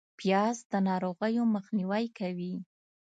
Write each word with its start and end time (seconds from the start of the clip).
پیاز 0.19 0.57
د 0.71 0.73
ناروغیو 0.87 1.43
مخنیوی 1.55 2.05
کوي 2.17 2.53